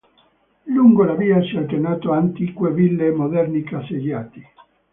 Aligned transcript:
Lungo 0.63 1.03
la 1.03 1.13
via 1.13 1.39
si 1.43 1.57
alternano 1.57 2.11
antiche 2.13 2.71
ville 2.71 3.05
e 3.05 3.11
moderni 3.11 3.61
caseggiati. 3.61 4.43